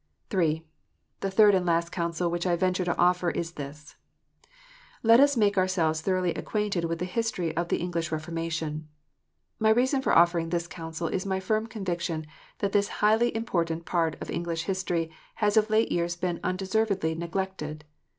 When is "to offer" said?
2.83-3.29